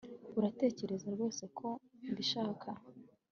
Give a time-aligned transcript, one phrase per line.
[0.37, 1.67] Uratekereza rwose ko
[2.09, 2.69] mbishaka